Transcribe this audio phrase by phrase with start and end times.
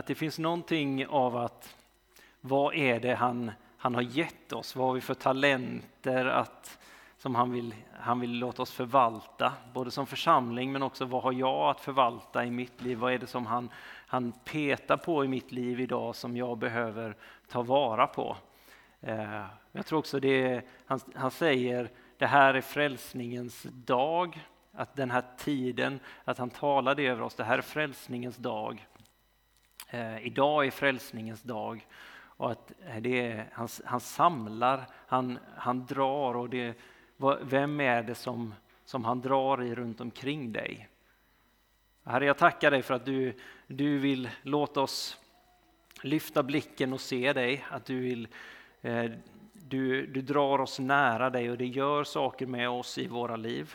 [0.00, 1.76] att det finns någonting av att
[2.40, 4.76] vad är det han, han har gett oss?
[4.76, 6.78] Vad har vi för talenter att,
[7.18, 9.52] som han vill, han vill låta oss förvalta?
[9.72, 12.98] Både som församling men också vad har jag att förvalta i mitt liv?
[12.98, 13.70] Vad är det som han,
[14.06, 17.16] han petar på i mitt liv idag som jag behöver
[17.48, 18.36] ta vara på?
[19.00, 24.40] Eh, jag tror också det han, han säger, det här är frälsningens dag,
[24.72, 28.86] att den här tiden, att han talar det över oss, det här är frälsningens dag.
[29.90, 31.86] Eh, idag är frälsningens dag
[32.22, 36.74] och att eh, det är, han, han samlar, han, han drar och det,
[37.42, 40.88] vem är det som, som han drar i runt omkring dig?
[42.04, 43.34] Herre, jag tackar dig för att du,
[43.66, 45.18] du vill låta oss
[46.02, 48.28] lyfta blicken och se dig, att du vill
[48.80, 49.10] eh,
[49.52, 53.74] du, du drar oss nära dig och det gör saker med oss i våra liv.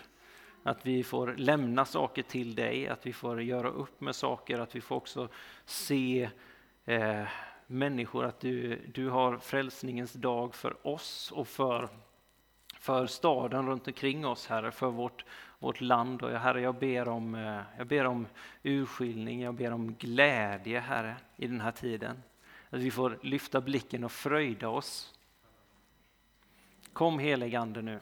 [0.68, 4.76] Att vi får lämna saker till dig, att vi får göra upp med saker, att
[4.76, 5.28] vi får också
[5.66, 6.30] se
[6.86, 7.24] eh,
[7.68, 11.90] människor, att du, du har frälsningens dag för oss och för,
[12.80, 15.26] för staden runt omkring oss, Herre, för vårt,
[15.60, 16.22] vårt land.
[16.22, 18.28] Och Herre, jag ber, om, eh, jag ber om
[18.64, 22.24] urskiljning, jag ber om glädje, Herre, i den här tiden.
[22.70, 25.14] Att vi får lyfta blicken och fröjda oss.
[26.94, 28.00] Kom helig Ande nu.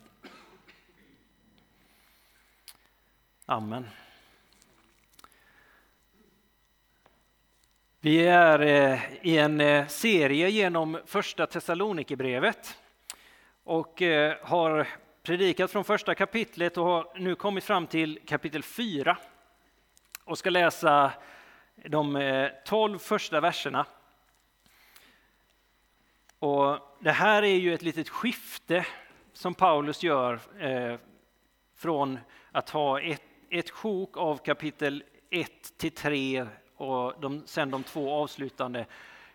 [3.46, 3.90] Amen.
[8.00, 12.78] Vi är eh, i en eh, serie genom första Thessalonikerbrevet
[13.64, 14.88] och eh, har
[15.24, 19.18] predikat från första kapitlet och har nu kommit fram till kapitel 4
[20.24, 21.12] och ska läsa
[21.76, 23.86] de tolv första verserna.
[26.40, 28.86] Och det här är ju ett litet skifte
[29.34, 30.40] som Paulus gör
[31.76, 32.20] från
[32.52, 33.22] att ha ett,
[33.54, 38.86] ett sjok av kapitel 1 till 3 och de, sen de två avslutande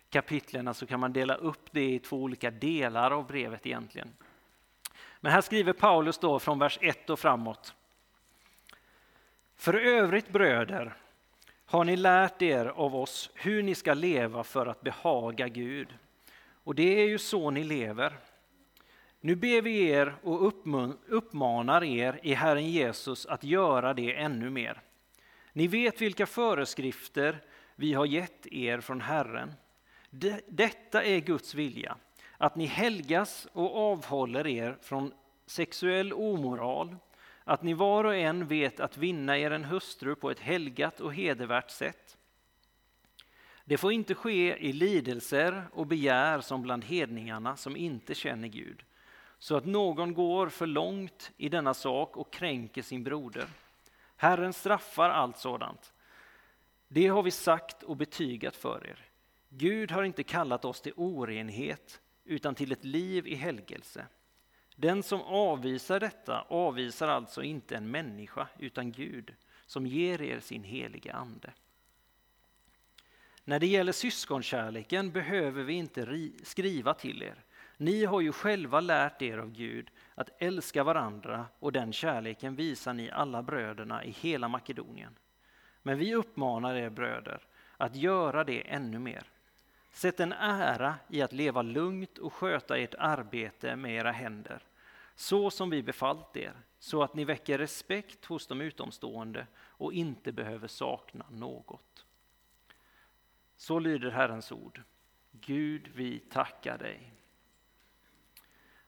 [0.09, 4.13] kapitlen så kan man dela upp det i två olika delar av brevet egentligen.
[5.19, 7.73] Men här skriver Paulus då från vers 1 och framåt.
[9.55, 10.93] För övrigt bröder
[11.65, 15.95] har ni lärt er av oss hur ni ska leva för att behaga Gud.
[16.63, 18.19] Och det är ju så ni lever.
[19.21, 20.47] Nu ber vi er och
[21.07, 24.81] uppmanar er i Herren Jesus att göra det ännu mer.
[25.53, 27.41] Ni vet vilka föreskrifter
[27.75, 29.53] vi har gett er från Herren.
[30.47, 31.97] Detta är Guds vilja,
[32.37, 35.13] att ni helgas och avhåller er från
[35.45, 36.95] sexuell omoral,
[37.43, 41.13] att ni var och en vet att vinna er en hustru på ett helgat och
[41.13, 42.17] hedervärt sätt.
[43.65, 48.83] Det får inte ske i lidelser och begär som bland hedningarna som inte känner Gud,
[49.39, 53.47] så att någon går för långt i denna sak och kränker sin broder.
[54.17, 55.93] Herren straffar allt sådant.
[56.87, 59.05] Det har vi sagt och betygat för er.
[59.49, 64.05] Gud har inte kallat oss till orenhet utan till ett liv i helgelse.
[64.75, 69.33] Den som avvisar detta avvisar alltså inte en människa utan Gud
[69.65, 71.53] som ger er sin heliga ande.
[73.43, 77.43] När det gäller syskonkärleken behöver vi inte skriva till er.
[77.81, 82.93] Ni har ju själva lärt er av Gud att älska varandra och den kärleken visar
[82.93, 85.15] ni alla bröderna i hela Makedonien.
[85.83, 87.47] Men vi uppmanar er bröder
[87.77, 89.23] att göra det ännu mer.
[89.91, 94.63] Sätt en ära i att leva lugnt och sköta ert arbete med era händer,
[95.15, 100.31] så som vi befallt er, så att ni väcker respekt hos de utomstående och inte
[100.31, 102.05] behöver sakna något.
[103.57, 104.81] Så lyder Herrens ord.
[105.31, 107.13] Gud, vi tackar dig.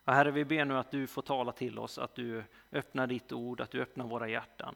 [0.06, 3.32] Och herre, vi ber nu att du får tala till oss, att du öppnar ditt
[3.32, 4.76] ord, att du öppnar våra hjärtan.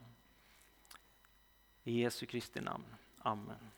[1.84, 2.86] I Jesu Kristi namn.
[3.20, 3.72] Amen.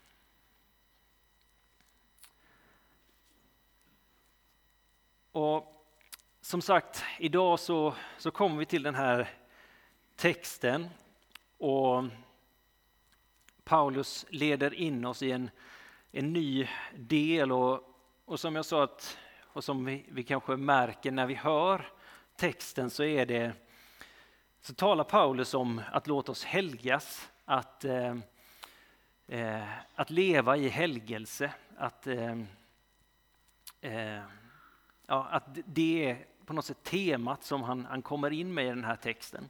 [5.32, 5.86] Och
[6.40, 9.28] som sagt, idag så, så kommer vi till den här
[10.16, 10.88] texten
[11.58, 12.04] och
[13.64, 15.50] Paulus leder in oss i en,
[16.12, 19.18] en ny del och, och som jag sa att
[19.58, 21.88] och som vi, vi kanske märker när vi hör
[22.36, 23.52] texten så är det
[24.60, 28.16] så talar Paulus om att låta oss helgas, att, eh,
[29.26, 32.36] eh, att leva i helgelse, att, eh,
[33.80, 34.22] eh
[35.06, 38.68] ja, att det är på något sätt temat som han, han kommer in med i
[38.68, 39.48] den här texten.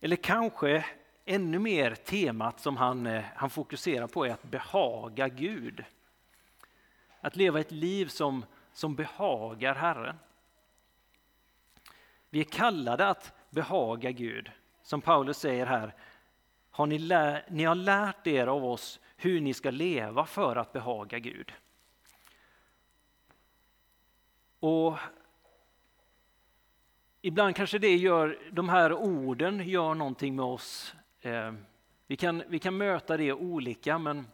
[0.00, 0.84] Eller kanske
[1.24, 5.84] ännu mer temat som han, eh, han fokuserar på är att behaga Gud.
[7.20, 10.18] Att leva ett liv som, som behagar Herren.
[12.30, 14.50] Vi är kallade att behaga Gud.
[14.82, 15.94] Som Paulus säger här,
[16.70, 20.72] har ni, lär, ni har lärt er av oss hur ni ska leva för att
[20.72, 21.52] behaga Gud.
[24.60, 24.98] Och
[27.22, 30.94] Ibland kanske det gör, de här orden gör någonting med oss.
[31.20, 31.52] Eh,
[32.06, 34.26] vi, kan, vi kan möta det olika men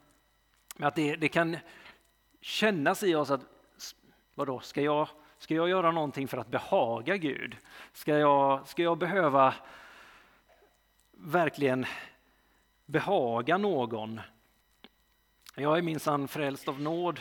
[0.78, 1.56] att det, det kan
[2.44, 3.40] kännas i oss att
[4.34, 5.08] vadå, ska jag,
[5.38, 7.56] ska jag göra någonting för att behaga Gud?
[7.92, 9.54] Ska jag, ska jag behöva
[11.12, 11.86] verkligen
[12.86, 14.20] behaga någon?
[15.54, 17.20] Jag är minsann frälst av nåd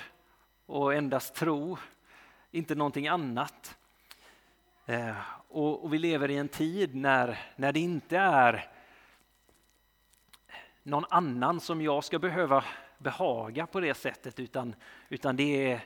[0.66, 1.78] och endast tro,
[2.52, 3.78] inte någonting annat.
[4.86, 5.16] Eh,
[5.48, 8.72] och, och, vi lever i en tid när, när det inte är
[10.84, 12.64] någon annan som jag ska behöva
[13.04, 14.76] behaga på det sättet utan,
[15.10, 15.86] utan det, är,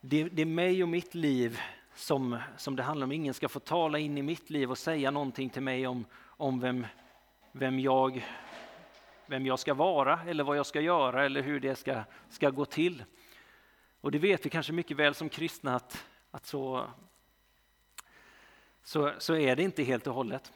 [0.00, 1.60] det, det är mig och mitt liv
[1.94, 3.12] som, som det handlar om.
[3.12, 6.60] Ingen ska få tala in i mitt liv och säga någonting till mig om, om
[6.60, 6.86] vem,
[7.52, 8.26] vem, jag,
[9.26, 12.64] vem jag ska vara eller vad jag ska göra eller hur det ska, ska gå
[12.64, 13.04] till.
[14.00, 16.86] Och det vet vi kanske mycket väl som kristna att, att så,
[18.82, 20.52] så, så är det inte helt och hållet.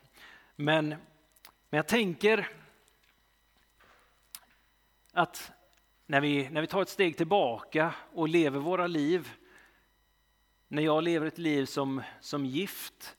[0.56, 2.48] Men, men jag tänker
[5.16, 5.52] att
[6.06, 9.32] när vi, när vi tar ett steg tillbaka och lever våra liv,
[10.68, 13.16] när jag lever ett liv som, som gift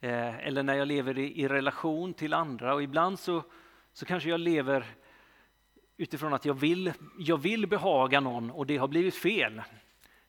[0.00, 3.42] eh, eller när jag lever i, i, relation till andra och ibland så,
[3.92, 4.84] så kanske jag lever
[5.96, 9.62] utifrån att jag vill, jag vill behaga någon och det har blivit fel.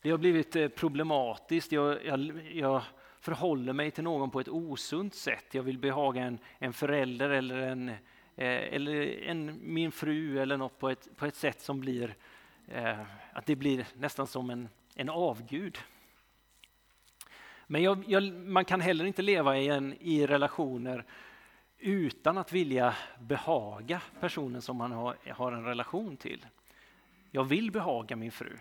[0.01, 1.71] Det har blivit eh, problematiskt.
[1.71, 2.81] Jag, jag, jag
[3.19, 5.45] förhåller mig till någon på ett osunt sätt.
[5.51, 7.91] Jag vill behaga en, en förälder eller, en,
[8.39, 12.15] eh, eller en, min fru eller något på ett, på ett sätt som blir
[12.67, 12.99] eh,
[13.33, 15.77] att det blir nästan som en, en avgud.
[17.67, 21.05] Men jag, jag, man kan heller inte leva i, en, i relationer
[21.77, 26.45] utan att vilja behaga personen som man har, har en relation till.
[27.31, 28.57] Jag vill behaga min fru.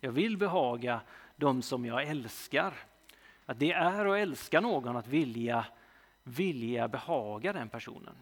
[0.00, 1.00] Jag vill behaga
[1.36, 2.74] de som jag älskar.
[3.46, 5.66] Att det är att älska någon att vilja,
[6.22, 8.16] vilja behaga den personen.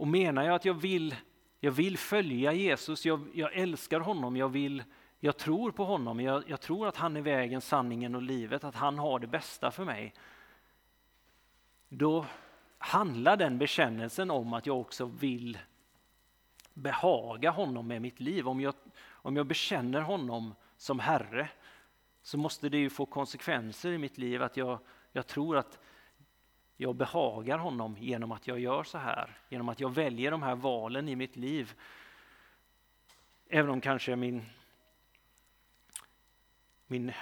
[0.00, 1.16] Och menar jag att jag vill,
[1.58, 4.84] jag vill följa Jesus, jag, jag älskar honom, jag, vill,
[5.18, 8.74] jag tror på honom, jag, jag tror att han är vägen, sanningen och livet, att
[8.74, 10.14] han har det bästa för mig.
[11.88, 12.26] Då
[12.78, 15.58] handlar den bekännelsen om att jag också vill
[16.74, 18.48] behaga honom med mitt liv.
[18.48, 18.74] Om jag,
[19.10, 21.48] om jag bekänner honom som Herre
[22.22, 24.78] så måste det ju få konsekvenser i mitt liv att jag,
[25.12, 25.78] jag tror att
[26.80, 30.54] jag behagar honom genom att jag gör så här, genom att jag väljer de här
[30.54, 31.74] valen i mitt liv.
[33.48, 34.44] Även om kanske min,
[36.86, 37.12] min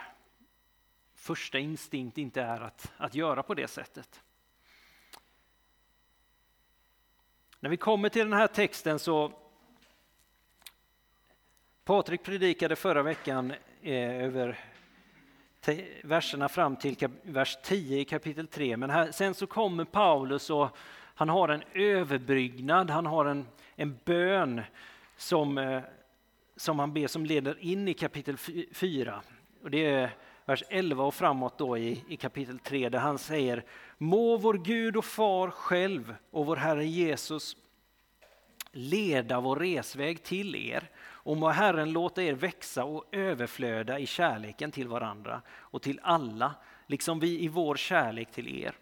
[1.15, 4.23] första instinkt inte är att, att göra på det sättet.
[7.61, 9.33] När vi kommer till den här texten så
[11.85, 14.59] Patrik predikade förra veckan eh, över
[16.03, 18.77] verserna fram till vers 10 i kapitel 3.
[18.77, 20.77] Men här, sen så kommer Paulus och
[21.15, 23.47] han har en överbryggnad, han har en,
[23.77, 24.63] en bön
[25.17, 25.83] som, eh,
[26.57, 28.37] som han ber som leder in i kapitel
[28.73, 29.23] 4.
[29.63, 30.11] Och det är
[30.45, 33.65] vers 11 och framåt då i, i kapitel 3 där han säger
[33.99, 37.57] Må vår Gud och far själv och vår Herre Jesus
[38.73, 40.91] leda vår resväg till er
[41.29, 46.55] och må Herren låta er växa och överflöda i kärleken till varandra och till alla,
[46.87, 48.75] liksom vi i vår kärlek till er.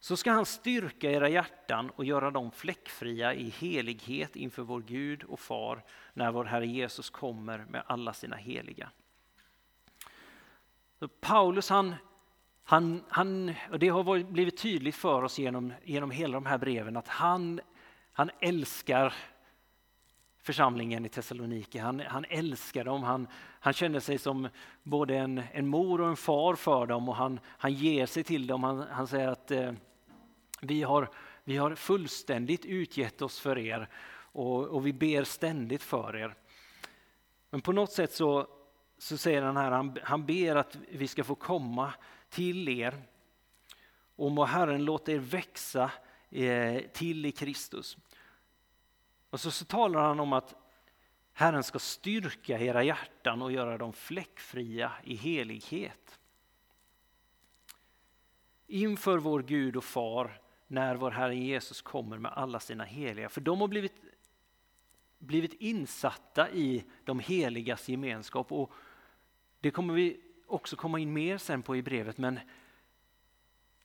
[0.00, 5.22] Så ska han styrka era hjärtan och göra dem fläckfria i helighet inför vår Gud
[5.22, 8.90] och Far när vår Herre Jesus kommer med alla sina heliga.
[10.98, 11.94] Så Paulus han,
[12.64, 16.96] han, han, och det har blivit tydligt för oss genom, genom hela de här breven
[16.96, 17.60] att han,
[18.12, 19.14] han älskar
[20.42, 21.78] församlingen i Thessaloniki.
[21.78, 23.26] Han, han älskar dem, han,
[23.60, 24.48] han känner sig som
[24.82, 28.46] både en, en mor och en far för dem och han, han ger sig till
[28.46, 28.64] dem.
[28.64, 29.72] Han, han säger att eh,
[30.60, 31.10] vi, har,
[31.44, 33.88] vi har fullständigt utgett oss för er
[34.32, 36.34] och, och, vi ber ständigt för er.
[37.50, 38.46] Men på något sätt så,
[38.98, 41.92] så säger han här, han, han ber att vi ska få komma
[42.28, 43.02] till er
[44.16, 45.90] och må Herren låta er växa
[46.30, 47.96] eh, till i Kristus.
[49.32, 50.54] Och så, så talar han om att
[51.32, 56.20] Herren ska styrka era hjärtan och göra dem fläckfria i helighet.
[58.66, 63.28] Inför vår Gud och Far när vår Herre Jesus kommer med alla sina heliga.
[63.28, 63.94] För de har blivit,
[65.18, 68.52] blivit insatta i de heligas gemenskap.
[68.52, 68.72] Och
[69.60, 72.18] det kommer vi också komma in mer sen på i brevet.
[72.18, 72.40] Men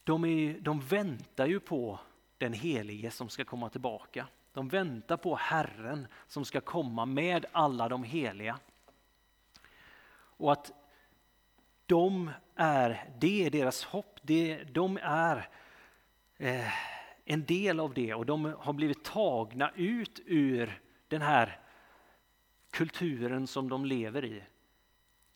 [0.03, 1.99] de, är, de väntar ju på
[2.37, 4.27] den helige som ska komma tillbaka.
[4.57, 8.59] De väntar på Herren som ska komma med alla de heliga.
[10.13, 10.71] Och att
[11.85, 15.49] de är, det är deras hopp, det, de är
[16.37, 16.73] eh,
[17.25, 21.59] en del av det och de har blivit tagna ut ur den här
[22.71, 24.43] kulturen som de lever i.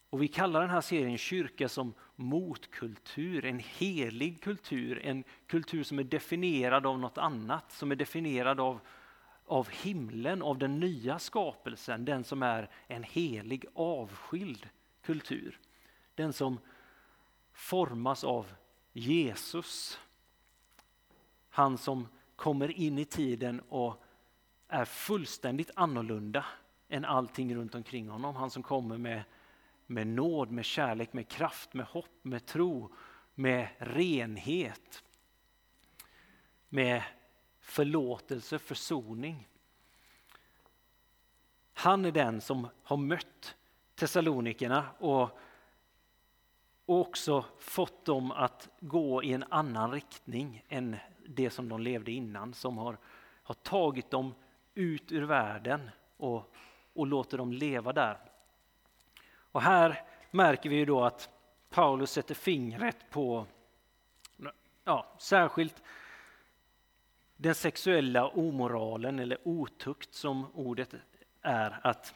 [0.10, 6.00] Och vi kallar den här serien kyrka som motkultur, en helig kultur, en kultur som
[6.00, 8.80] är definierad av något annat, som är definierad av,
[9.52, 14.70] av himlen, av den nya skapelsen, den som är en helig avskild
[15.02, 15.60] kultur.
[16.16, 16.60] Den som
[17.54, 18.54] formas av
[18.94, 20.00] Jesus.
[21.50, 24.04] Han som kommer in i tiden och
[24.68, 26.46] är fullständigt annorlunda
[26.90, 28.36] än allting runt omkring honom.
[28.36, 29.24] Han som kommer med,
[29.86, 32.92] med nåd, med kärlek, med kraft, med hopp, med tro,
[33.36, 35.04] med renhet.
[36.70, 37.04] Med
[37.62, 39.48] förlåtelse, försoning.
[41.74, 43.56] Han är den som har mött
[43.96, 45.22] Thessalonikerna och,
[46.86, 52.12] och också fått dem att gå i en annan riktning än det som de levde
[52.12, 52.54] innan.
[52.54, 52.98] Som har,
[53.44, 54.34] har tagit dem
[54.74, 56.56] ut ur världen och,
[56.94, 58.18] och låter dem leva där.
[59.34, 61.30] Och här märker vi ju då att
[61.70, 63.46] Paulus sätter fingret på
[64.84, 65.84] ja, särskilt
[67.42, 70.96] den sexuella omoralen eller otukt som ordet
[71.42, 71.80] är.
[71.84, 72.14] att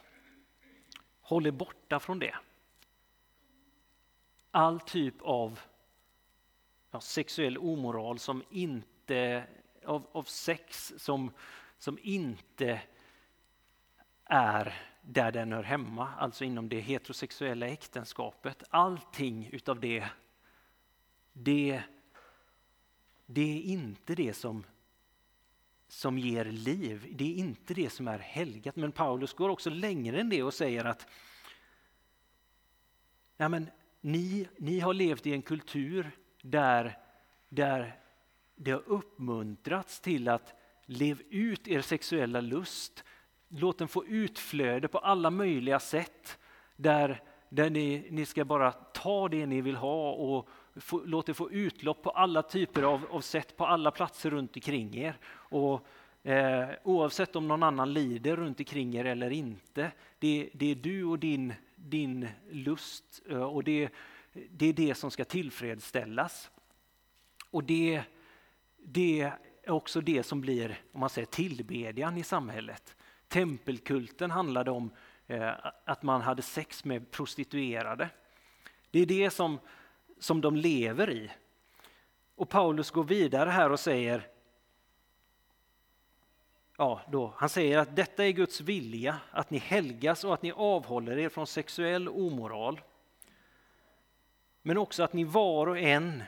[1.22, 2.36] Håll er borta från det.
[4.51, 5.60] All typ av
[6.91, 9.48] ja, sexuell omoral som inte,
[9.86, 11.32] av, av sex som,
[11.77, 12.82] som inte
[14.25, 18.63] är där den hör hemma, alltså inom det heterosexuella äktenskapet.
[18.70, 20.10] Allting utav det,
[21.34, 21.84] det,
[23.25, 24.63] det är inte det som,
[25.87, 27.07] som ger liv.
[27.11, 28.75] Det är inte det som är helgat.
[28.75, 31.07] Men Paulus går också längre än det och säger att
[33.37, 33.69] ja, men,
[34.01, 36.11] ni, ni har levt i en kultur
[36.41, 36.97] där,
[37.49, 37.99] där
[38.55, 40.53] det har uppmuntrats till att
[40.85, 43.03] leva ut er sexuella lust.
[43.47, 46.39] Låt den få utflöde på alla möjliga sätt.
[46.75, 50.49] Där, där ni, ni ska bara ta det ni vill ha och
[51.05, 54.98] låt det få utlopp på alla typer av, av sätt på alla platser runt omkring
[54.98, 55.17] er.
[55.27, 55.88] Och,
[56.24, 59.91] eh, oavsett om någon annan lider runt omkring er eller inte.
[60.20, 63.89] Det, det är du och din, din lust eh, och det,
[64.34, 66.51] det är det som ska tillfredsställas.
[67.50, 68.03] Och det,
[68.77, 72.96] det är också det som blir om man säger, tillbedjan i samhället.
[73.27, 74.89] Tempelkulten handlade om
[75.27, 75.51] eh,
[75.86, 78.10] att man hade sex med prostituerade.
[78.91, 79.60] Det är det som,
[80.19, 81.31] som de lever i.
[82.36, 84.27] Och Paulus går vidare här och säger
[86.77, 90.51] Ja, då, han säger att detta är Guds vilja, att ni helgas och att ni
[90.51, 92.81] avhåller er från sexuell omoral.
[94.62, 96.24] Men också att ni var och en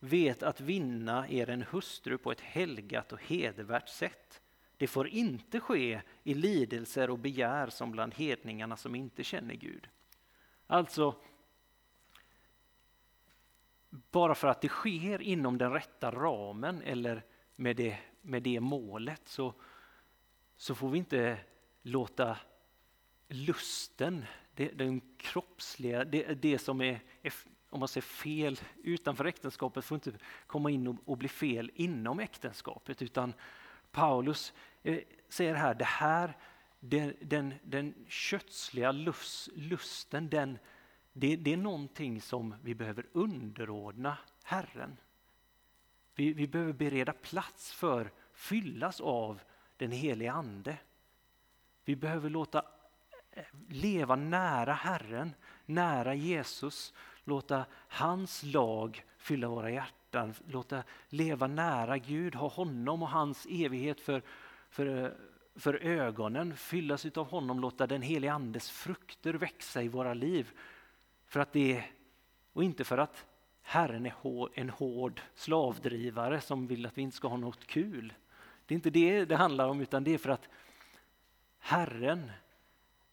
[0.00, 4.40] vet att vinna er en hustru på ett helgat och hedervärt sätt.
[4.76, 9.88] Det får inte ske i lidelser och begär som bland hedningarna som inte känner Gud.
[10.66, 11.14] Alltså,
[13.90, 17.24] bara för att det sker inom den rätta ramen eller
[17.56, 19.54] med det, med det målet så,
[20.56, 21.38] så får vi inte
[21.82, 22.36] låta
[23.28, 27.32] lusten, det, den kroppsliga, det, det som är, är
[27.70, 30.12] om man säger fel utanför äktenskapet får inte
[30.46, 33.34] komma in och, och bli fel inom äktenskapet utan
[33.90, 34.52] Paulus
[34.82, 36.36] eh, säger här, det här
[36.80, 40.58] den, den, den kötsliga lust, lusten, den,
[41.12, 44.96] det, det, är någonting som vi behöver underordna Herren.
[46.14, 49.40] Vi, vi behöver bereda plats för, fyllas av
[49.76, 50.76] den helige Ande.
[51.84, 52.62] Vi behöver låta
[53.30, 55.34] eh, leva nära Herren,
[55.66, 63.08] nära Jesus, låta hans lag fylla våra hjärtan, låta leva nära Gud, ha honom och
[63.08, 64.22] hans evighet för,
[64.70, 65.16] för,
[65.54, 70.50] för ögonen, fyllas av honom, låta den helige Andes frukter växa i våra liv.
[71.28, 71.84] För att det,
[72.52, 73.26] och inte för att
[73.62, 78.12] Herren är en hård slavdrivare som vill att vi inte ska ha något kul.
[78.66, 80.48] Det är inte det det handlar om utan det är för att
[81.58, 82.30] Herren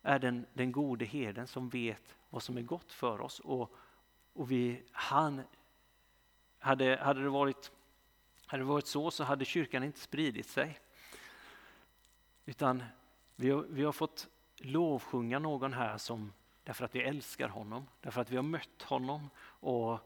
[0.01, 3.75] är den, den gode herden som vet vad som är gott för oss och
[4.35, 5.41] och vi, han,
[6.59, 7.71] hade, hade, det varit,
[8.45, 10.79] hade det varit så så hade kyrkan inte spridit sig.
[12.45, 12.83] Utan
[13.35, 16.33] vi har, vi har fått lovsjunga någon här som,
[16.65, 19.29] därför att vi älskar honom, därför att vi har mött honom.
[19.59, 19.99] Och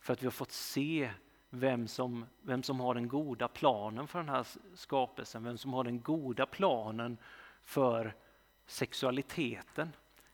[0.00, 1.10] för att vi har fått se
[1.50, 5.84] vem som, vem som har den goda planen för den här skapelsen, vem som har
[5.84, 7.18] den goda planen
[7.62, 8.14] för
[8.66, 9.92] sexualiteten,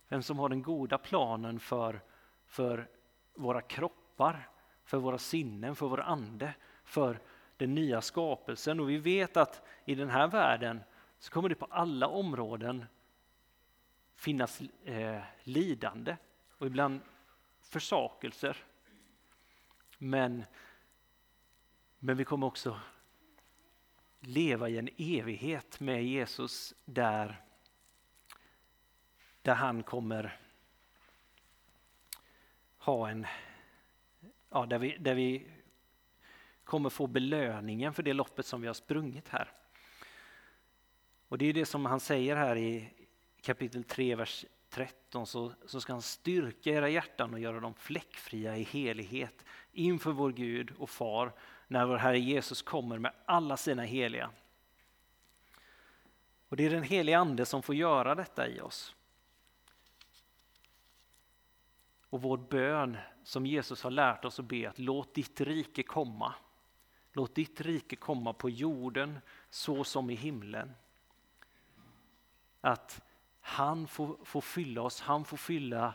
[0.08, 2.00] vem som har den goda planen för,
[2.46, 2.88] för
[3.34, 4.48] våra kroppar,
[4.84, 7.20] för våra sinnen, för vår ande, för
[7.56, 8.80] den nya skapelsen.
[8.80, 10.80] Och vi vet att i den här världen
[11.18, 12.84] så kommer det på alla områden
[14.22, 16.16] finnas eh, lidande
[16.58, 17.00] och ibland
[17.60, 18.56] försakelser.
[19.98, 20.44] Men,
[21.98, 22.80] men vi kommer också
[24.20, 27.42] leva i en evighet med Jesus där,
[29.42, 30.40] där han kommer
[32.78, 33.26] ha en,
[34.50, 35.46] ja, där, vi, där vi
[36.64, 39.50] kommer få belöningen för det loppet som vi har sprungit här.
[41.28, 43.01] Och det är det som han säger här i
[43.42, 48.56] kapitel 3, vers 13, så, så ska han styrka era hjärtan och göra dem fläckfria
[48.56, 51.32] i helighet inför vår Gud och Far
[51.68, 54.30] när vår Herre Jesus kommer med alla sina heliga.
[56.48, 58.94] Och det är den heliga Ande som får göra detta i oss.
[62.10, 66.34] Och vår bön som Jesus har lärt oss att be att låt ditt rike komma.
[67.12, 69.18] Låt ditt rike komma på jorden
[69.50, 70.72] så som i himlen.
[72.60, 73.02] Att
[73.44, 75.94] han får, får fylla oss, han får fylla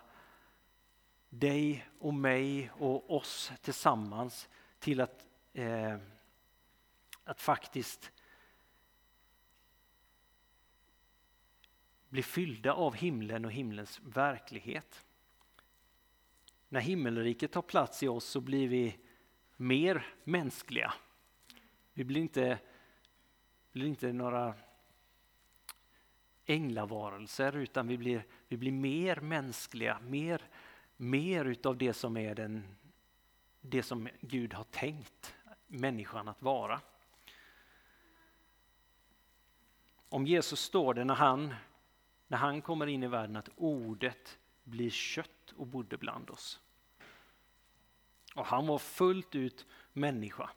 [1.30, 4.50] dig och mig och oss tillsammans
[4.80, 5.98] till att, eh,
[7.24, 8.12] att faktiskt
[12.10, 15.06] bli fyllda av himlen och himlens verklighet.
[16.70, 18.98] När himmelriket tar plats i oss så blir vi
[19.56, 20.94] mer mänskliga.
[21.94, 22.60] Vi blir inte,
[23.72, 24.54] blir inte några
[26.48, 30.42] änglavarelser utan vi blir, vi blir mer mänskliga, mer,
[30.98, 32.64] mer utav det som är den,
[33.62, 35.36] det som Gud har tänkt
[35.68, 36.82] människan att vara.
[40.10, 41.56] Om Jesus står det när han,
[42.28, 46.60] när han kommer in i världen att ordet blir kött och bodde bland oss.
[48.36, 50.50] Och han var fullt ut människa.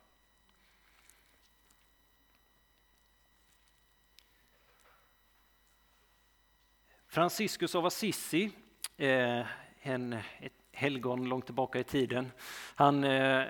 [7.10, 8.50] Franciscus av Assisi,
[8.96, 9.46] eh,
[9.82, 12.32] en, ett helgon långt tillbaka i tiden.
[12.74, 13.44] Han, eh,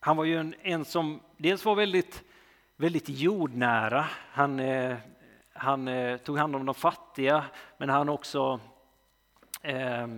[0.00, 2.22] han var ju en, en, som dels var väldigt,
[2.76, 4.06] väldigt jordnära.
[4.30, 4.96] Han, eh,
[5.52, 7.44] han eh, tog hand om de fattiga,
[7.78, 8.60] men han också
[9.62, 10.08] eh,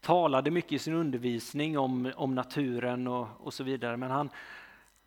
[0.00, 3.96] talade mycket i sin undervisning om, om naturen och, och så vidare.
[3.96, 4.30] Men han,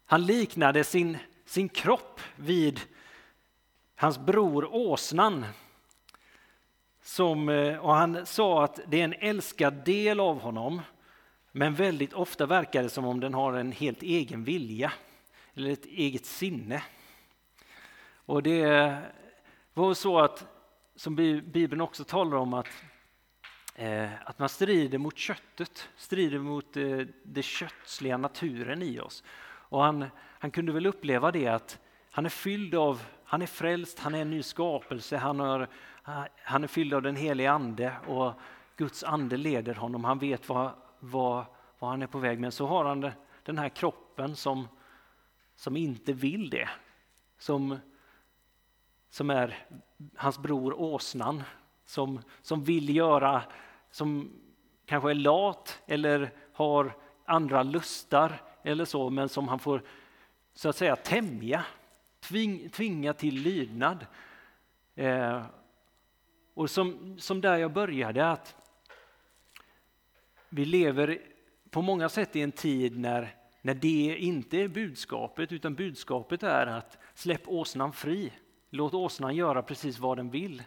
[0.06, 2.80] han liknade sin, sin kropp vid
[3.96, 5.46] hans bror åsnan
[7.08, 10.82] som, eh, och han sa att det är en älskad del av honom,
[11.52, 14.94] men väldigt ofta verkar det som om den har en helt egen vilja,
[15.54, 16.84] eller ett eget sinne.
[18.26, 18.98] Och det
[19.74, 20.46] var så att,
[20.96, 22.68] som Bibeln också talar om, att,
[23.76, 29.24] eh, att man strider mot köttet, strider mot eh, den kötsliga naturen i oss.
[29.44, 31.80] Och han, han kunde väl uppleva det att
[32.12, 35.68] han är fylld av, han är frälst, han är en ny skapelse, han har,
[36.44, 38.34] han är fylld av den helige ande och
[38.76, 40.04] Guds ande leder honom.
[40.04, 41.46] Han vet vad, vad,
[41.80, 42.54] vad han är på väg med.
[42.54, 43.12] Så har han
[43.44, 44.68] den här kroppen som,
[45.56, 46.70] som inte vill det.
[47.38, 47.80] Som,
[49.10, 49.58] som är
[50.16, 51.44] hans bror åsnan
[51.88, 53.44] som, som vill göra,
[53.92, 54.34] som
[54.86, 59.82] kanske är lat eller har andra lustar eller så, men som han får
[60.54, 61.66] så att säga tämja,
[62.20, 64.06] tving, tvinga till lydnad.
[64.96, 65.46] Eh,
[66.58, 68.56] och som, som där jag började, att
[70.50, 71.22] vi lever
[71.70, 76.68] på många sätt i en tid när, när det inte är budskapet, utan budskapet är
[76.68, 78.34] att släpp åsnan fri.
[78.70, 80.64] Låt åsnan göra precis vad den vill.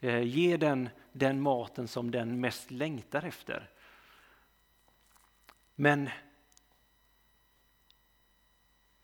[0.00, 3.70] Eh, ge den den maten som den mest längtar efter.
[5.74, 6.10] Men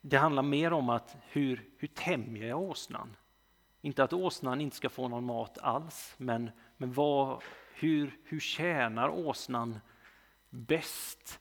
[0.00, 3.16] det handlar mer om att hur, hur tämjer jag åsnan?
[3.80, 7.42] Inte att åsnan inte ska få någon mat alls, men, men vad,
[7.74, 9.80] hur, hur tjänar åsnan
[10.50, 11.40] bäst?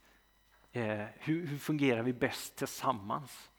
[0.72, 3.50] Eh, hur, hur fungerar vi bäst tillsammans?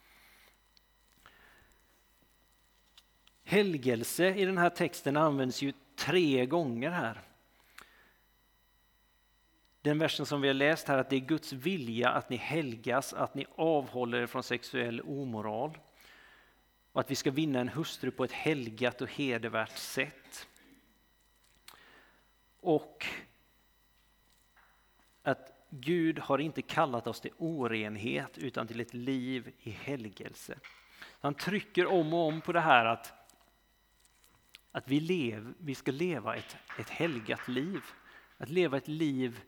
[3.44, 7.22] Helgelse i den här texten används ju tre gånger här.
[9.82, 13.14] Den versen som vi har läst här, att det är Guds vilja att ni helgas,
[13.14, 15.78] att ni avhåller er från sexuell omoral
[16.92, 20.48] och att vi ska vinna en hustru på ett helgat och hedervärt sätt.
[22.60, 23.06] Och
[25.24, 30.60] att Gud har inte kallat oss till orenhet utan till ett liv i helgelse.
[31.22, 33.14] Han trycker om och om på det här att,
[34.72, 37.82] att vi, lev, vi ska leva ett, ett helgat liv.
[38.38, 39.42] Att leva ett liv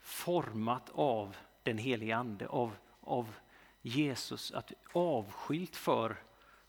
[0.00, 3.34] format av den helige Ande, av, av
[3.82, 6.16] Jesus, att avskilt för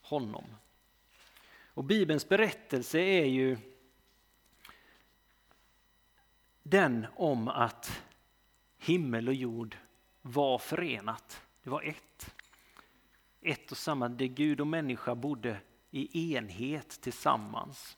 [0.08, 0.46] honom.
[1.74, 3.58] Och Bibelns berättelse är ju
[6.64, 8.04] den om att
[8.78, 9.78] himmel och jord
[10.22, 11.42] var förenat.
[11.64, 12.36] Det var ett.
[13.42, 15.60] Ett och samma, där Gud och människa bodde
[15.92, 17.98] i enhet tillsammans.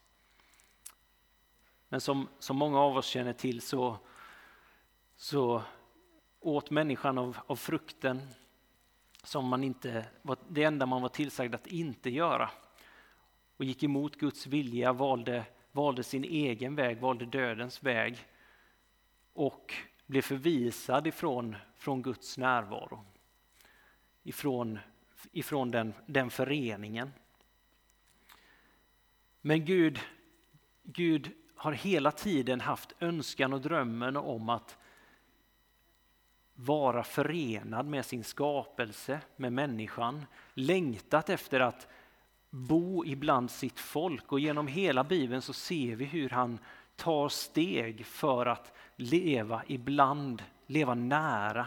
[1.88, 3.98] Men som, som många av oss känner till så,
[5.16, 5.62] så
[6.40, 8.28] åt människan av, av frukten
[9.22, 12.50] som man inte, var det enda man var tillsagd att inte göra.
[13.56, 18.26] Och gick emot Guds vilja, valde, valde sin egen väg, valde dödens väg.
[19.32, 19.74] Och
[20.06, 23.04] blev förvisad ifrån från Guds närvaro.
[24.22, 24.78] Ifrån,
[25.32, 27.12] ifrån den, den föreningen.
[29.40, 30.00] Men Gud,
[30.82, 34.78] Gud har hela tiden haft önskan och drömmen om att
[36.64, 41.88] vara förenad med sin skapelse, med människan, längtat efter att
[42.50, 46.58] bo ibland sitt folk och genom hela Bibeln så ser vi hur han
[46.96, 51.66] tar steg för att leva ibland, leva nära,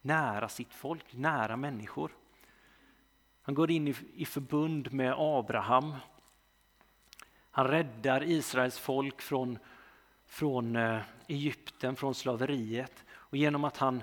[0.00, 2.10] nära sitt folk, nära människor.
[3.42, 5.94] Han går in i, förbund med Abraham.
[7.50, 9.58] Han räddar Israels folk från,
[10.26, 13.05] från eh, Egypten, från slaveriet.
[13.36, 14.02] Och genom att han,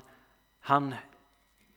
[0.60, 0.96] han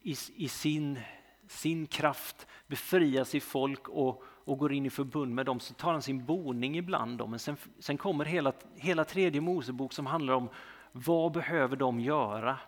[0.03, 1.01] i, i sin,
[1.49, 5.93] sin kraft befriar sitt folk och, och går in i förbund med dem så tar
[5.93, 7.31] han sin boning ibland dem.
[7.31, 10.49] Men sen, sen kommer hela, hela tredje Mosebok som handlar om
[10.93, 12.59] vad behöver de göra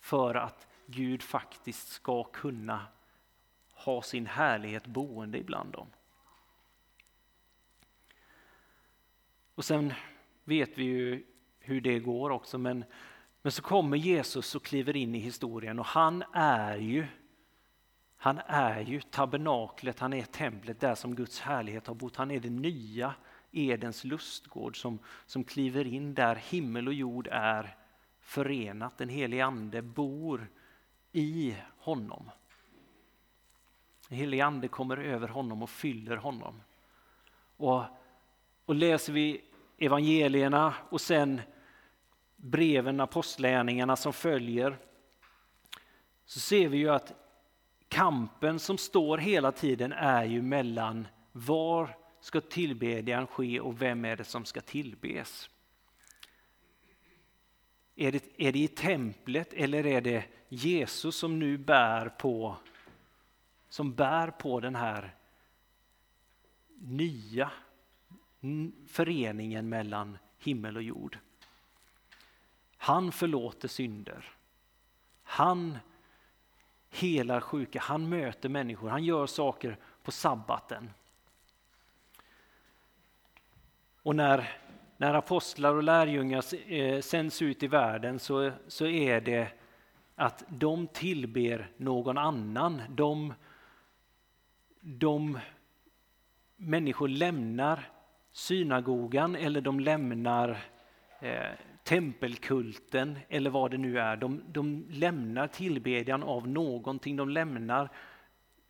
[0.00, 2.86] för att Gud faktiskt ska kunna
[3.74, 5.86] ha sin härlighet boende ibland dem.
[9.54, 9.92] Och sen
[10.44, 11.26] vet vi ju
[11.58, 12.84] hur det går också men,
[13.42, 17.06] men så kommer Jesus och kliver in i historien och han är ju
[18.16, 22.16] han är ju tabernaklet, han är templet där som Guds härlighet har bott.
[22.16, 23.14] Han är det nya
[23.50, 27.76] Edens lustgård som, som kliver in där himmel och jord är
[28.20, 28.98] förenat.
[28.98, 30.50] Den helige ande bor
[31.12, 32.30] i honom.
[34.08, 36.62] Den helige ande kommer över honom och fyller honom.
[37.56, 37.84] Och,
[38.64, 39.44] och läser vi
[39.78, 41.40] evangelierna och sen
[42.42, 44.78] breven, apostlärningarna som följer
[46.24, 47.12] så ser vi ju att
[47.88, 54.16] kampen som står hela tiden är ju mellan var ska tillbedjan ske och vem är
[54.16, 55.50] det som ska tillbes?
[57.94, 62.56] Är det, är det i templet eller är det Jesus som nu bär på,
[63.68, 65.14] som bär på den här
[66.76, 67.50] nya
[68.86, 71.18] föreningen mellan himmel och jord?
[72.82, 74.24] Han förlåter synder.
[75.22, 75.78] Han
[76.90, 80.90] helar sjuka, han möter människor, han gör saker på sabbaten.
[84.02, 84.50] Och när,
[84.96, 89.48] när apostlar och lärjungar eh, sänds ut i världen så, så är det
[90.14, 92.82] att de tillber någon annan.
[92.88, 93.34] De,
[94.80, 95.38] de
[96.56, 97.88] människor lämnar
[98.32, 100.58] synagogan eller de lämnar
[101.20, 101.50] eh,
[101.82, 104.16] tempelkulten eller vad det nu är.
[104.16, 107.88] De, de lämnar tillbedjan av någonting, de lämnar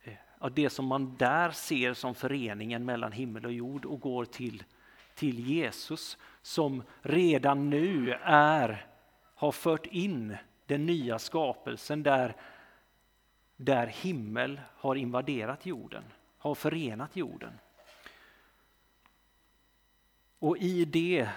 [0.03, 4.25] eh, ja, det som man där ser som föreningen mellan himmel och jord och går
[4.25, 4.63] till,
[5.15, 8.85] till Jesus som redan nu är,
[9.35, 12.35] har fört in den nya skapelsen där,
[13.55, 16.03] där himmel har invaderat jorden,
[16.37, 17.53] har förenat jorden.
[20.39, 21.29] Och i det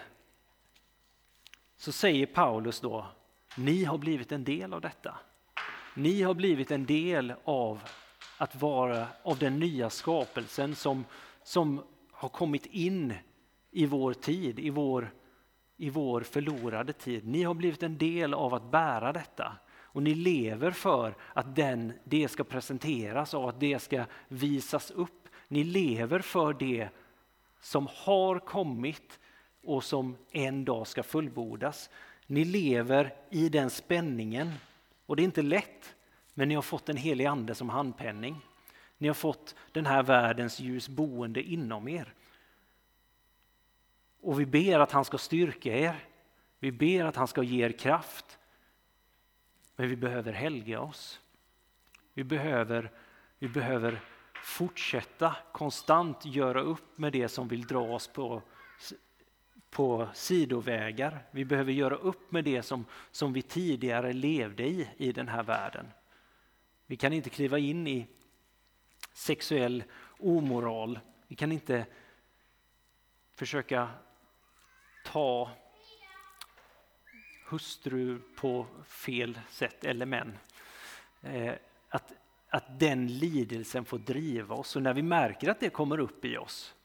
[1.77, 3.07] så säger Paulus då,
[3.57, 5.19] ni har blivit en del av detta.
[5.95, 7.81] Ni har blivit en del av
[8.39, 11.05] att vara av den nya skapelsen som,
[11.43, 13.15] som har kommit in
[13.71, 15.15] i vår tid, i vår,
[15.77, 17.27] i vår förlorade tid.
[17.27, 19.53] Ni har blivit en del av att bära detta
[19.97, 25.29] och ni lever för att den, det ska presenteras och att det ska visas upp.
[25.49, 26.89] Ni lever för det
[27.61, 29.19] som har kommit
[29.67, 31.91] och som en dag ska fullbordas.
[32.27, 34.53] Ni lever i den spänningen
[35.07, 35.95] och det är inte lätt,
[36.35, 38.41] men ni har fått en helig ande som handpenning.
[38.99, 42.15] Ni har fått den här världens ljus boende inom er.
[44.21, 46.05] Och vi ber att han ska styrka er
[46.59, 48.39] Vi ber att han ska ge er kraft.
[49.77, 51.21] Men vi behöver helga oss.
[52.15, 52.91] Vi behöver,
[53.39, 54.01] vi behöver
[54.45, 58.43] fortsätta konstant göra upp med det som vill dra oss på,
[59.77, 61.23] på sidovägar.
[61.31, 65.43] Vi behöver göra upp med det som, som vi tidigare levde i, i den här
[65.43, 65.87] världen.
[66.87, 68.07] Vi kan inte kliva in i
[69.13, 69.85] sexuell
[70.19, 70.99] omoral.
[71.27, 71.87] Vi kan inte
[73.35, 73.89] försöka
[75.05, 75.51] ta
[77.49, 80.39] hustru på fel sätt, eller män.
[81.23, 81.55] Eh,
[81.89, 82.13] att,
[82.49, 86.37] att den lidelsen får driva oss och när vi märker att det kommer upp i
[86.37, 86.76] oss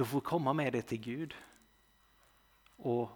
[0.00, 1.34] då får vi komma med det till Gud
[2.76, 3.10] och,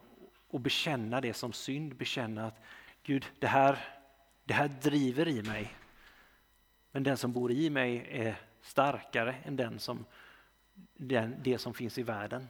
[0.48, 2.60] och bekänna det som synd, bekänna att
[3.02, 3.78] Gud, det här,
[4.44, 5.76] det här driver i mig.
[6.92, 10.04] Men den som bor i mig är starkare än den som,
[10.94, 12.48] den, det som finns i världen.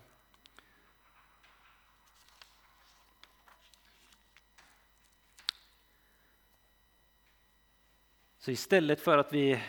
[8.38, 9.62] Så istället för att vi,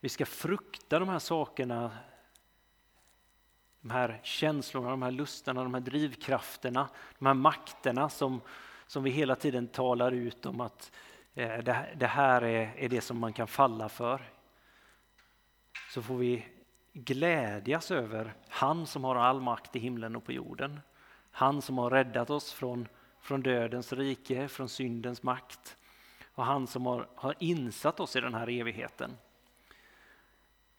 [0.00, 1.98] vi ska frukta de här sakerna,
[3.86, 8.40] de här känslorna, de här lusterna, de här drivkrafterna, de här makterna som,
[8.86, 10.92] som vi hela tiden talar ut om att
[11.34, 14.22] eh, det, det, här är, är det som man kan falla för.
[15.90, 16.46] Så får vi
[16.92, 20.80] glädjas över han som har all makt i himlen och på jorden.
[21.30, 22.88] Han som har räddat oss från,
[23.20, 25.76] från dödens rike, från syndens makt
[26.34, 29.16] och han som har, har insatt oss i den här evigheten.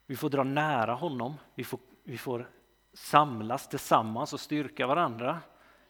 [0.05, 2.47] Vi får dra nära honom, vi får, vi får
[2.97, 5.41] samlas tillsammans och styrka varandra.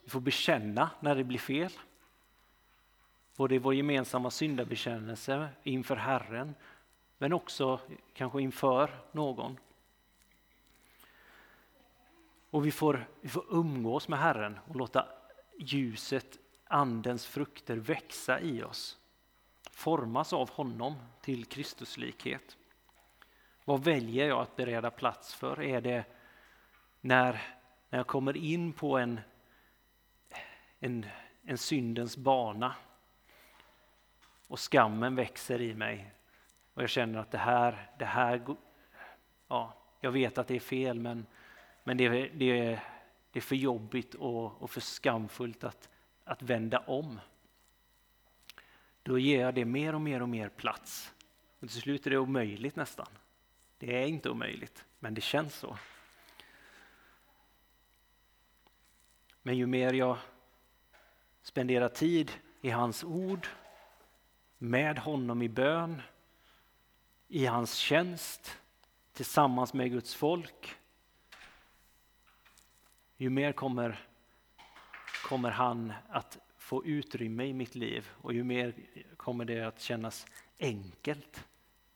[0.04, 1.72] Vi får bekänna när det blir fel.
[3.36, 6.56] Både i vår gemensamma syndabekännelse inför Herren,
[7.18, 7.80] men också
[8.14, 9.58] kanske inför någon.
[12.50, 15.06] Och vi får, vi får umgås med Herren och låta
[15.58, 18.98] ljuset, Andens frukter växa i oss
[19.78, 22.58] formas av honom till Kristuslikhet.
[23.66, 25.62] Vad väljer jag att bereda plats för?
[25.62, 26.06] Är det
[27.02, 27.42] när,
[27.90, 29.20] när jag kommer in på en,
[30.80, 31.06] en,
[31.44, 32.76] en syndens bana
[34.48, 36.12] och skammen växer i mig
[36.74, 38.56] och jag känner att det här, det här
[39.48, 41.26] ja, jag vet att det är fel men,
[41.84, 42.80] men det, det,
[43.32, 45.90] det är för jobbigt och, och för skamfullt att,
[46.24, 47.20] att vända om
[49.08, 51.14] då ger jag det mer och mer och mer plats.
[51.60, 53.08] Och till slut är det omöjligt nästan.
[53.78, 55.78] Det är inte omöjligt, men det känns så.
[59.48, 60.18] Men ju mer jag
[61.42, 62.32] spenderar tid
[62.62, 63.48] i hans ord,
[64.58, 66.02] med honom i bön,
[67.28, 68.58] i hans tjänst,
[69.14, 70.76] tillsammans med Guds folk,
[73.18, 74.08] ju mer kommer,
[75.28, 78.74] kommer han att få utrymme i mitt liv och ju mer
[79.18, 80.26] kommer det att kännas
[80.60, 81.48] enkelt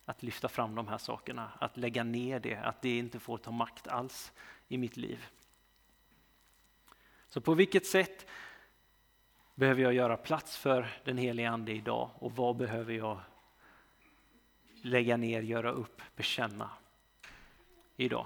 [0.05, 3.51] att lyfta fram de här sakerna, att lägga ner det, att det inte får ta
[3.51, 4.31] makt alls
[4.67, 5.27] i mitt liv.
[7.33, 8.25] Så på vilket sätt
[9.55, 13.19] behöver jag göra plats för den helige Ande idag och vad behöver jag
[14.81, 16.69] lägga ner, göra upp, bekänna
[17.97, 18.25] idag?